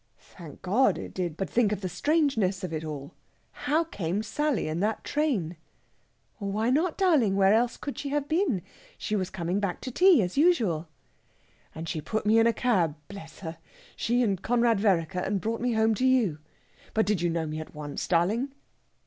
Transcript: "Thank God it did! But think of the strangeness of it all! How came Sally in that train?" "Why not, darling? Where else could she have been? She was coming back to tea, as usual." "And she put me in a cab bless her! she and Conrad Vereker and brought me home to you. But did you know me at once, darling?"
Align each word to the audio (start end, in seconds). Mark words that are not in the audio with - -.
"Thank 0.17 0.63
God 0.63 0.97
it 0.97 1.13
did! 1.13 1.37
But 1.37 1.47
think 1.47 1.71
of 1.71 1.81
the 1.81 1.87
strangeness 1.87 2.63
of 2.63 2.73
it 2.73 2.83
all! 2.83 3.13
How 3.51 3.83
came 3.83 4.23
Sally 4.23 4.67
in 4.67 4.79
that 4.79 5.03
train?" 5.03 5.57
"Why 6.39 6.71
not, 6.71 6.97
darling? 6.97 7.35
Where 7.35 7.53
else 7.53 7.77
could 7.77 7.99
she 7.99 8.09
have 8.09 8.27
been? 8.27 8.63
She 8.97 9.15
was 9.15 9.29
coming 9.29 9.59
back 9.59 9.79
to 9.81 9.91
tea, 9.91 10.23
as 10.23 10.37
usual." 10.37 10.87
"And 11.75 11.87
she 11.87 12.01
put 12.01 12.25
me 12.25 12.39
in 12.39 12.47
a 12.47 12.51
cab 12.51 12.95
bless 13.09 13.41
her! 13.41 13.59
she 13.95 14.23
and 14.23 14.41
Conrad 14.41 14.79
Vereker 14.79 15.19
and 15.19 15.39
brought 15.39 15.61
me 15.61 15.73
home 15.73 15.93
to 15.93 16.05
you. 16.07 16.39
But 16.95 17.05
did 17.05 17.21
you 17.21 17.29
know 17.29 17.45
me 17.45 17.59
at 17.59 17.75
once, 17.75 18.07
darling?" 18.07 18.53